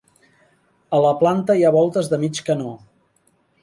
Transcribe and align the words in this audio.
A 0.99 1.03
la 1.07 1.13
planta 1.21 1.59
hi 1.59 1.63
ha 1.69 1.73
voltes 1.79 2.13
de 2.15 2.23
mig 2.27 2.45
canó. 2.51 2.77